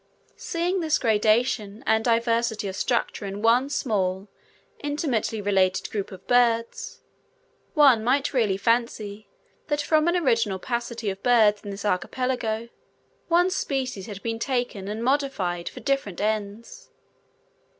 Seeing 0.37 0.79
this 0.79 0.97
gradation 0.97 1.83
and 1.85 2.03
diversity 2.03 2.67
of 2.67 2.75
structure 2.75 3.23
in 3.23 3.43
one 3.43 3.69
small, 3.69 4.29
intimately 4.79 5.39
related 5.43 5.91
group 5.91 6.11
of 6.11 6.25
birds, 6.25 7.01
one 7.75 8.03
might 8.03 8.33
really 8.33 8.57
fancy 8.57 9.27
that 9.67 9.79
from 9.79 10.07
an 10.07 10.15
original 10.17 10.57
paucity 10.57 11.11
of 11.11 11.21
birds 11.21 11.61
in 11.61 11.69
this 11.69 11.85
archipelago, 11.85 12.69
one 13.27 13.51
species 13.51 14.07
had 14.07 14.23
been 14.23 14.39
taken 14.39 14.87
and 14.87 15.03
modified 15.03 15.69
for 15.69 15.81
different 15.81 16.19
ends. 16.19 16.89